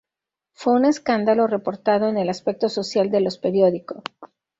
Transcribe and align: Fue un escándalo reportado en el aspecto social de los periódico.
Fue 0.53 0.73
un 0.73 0.85
escándalo 0.85 1.45
reportado 1.45 2.07
en 2.09 2.17
el 2.17 2.29
aspecto 2.29 2.69
social 2.69 3.11
de 3.11 3.21
los 3.21 3.37
periódico. 3.37 4.01